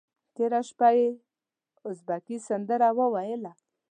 [0.35, 1.09] تېره شپه یې
[1.87, 3.51] ازبکي سندره وویله.